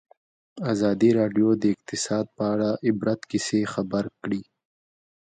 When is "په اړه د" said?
2.37-2.79